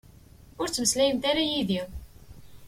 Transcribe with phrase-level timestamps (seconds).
[0.61, 1.81] Ur ttmeslayemt ara yid-i.